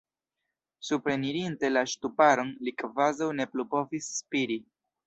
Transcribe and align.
Suprenirinte 0.87 1.71
la 1.75 1.85
ŝtuparon, 1.93 2.51
li 2.65 2.75
kvazaŭ 2.83 3.33
ne 3.43 3.51
plu 3.55 3.71
povis 3.77 4.15
spiri. 4.21 4.65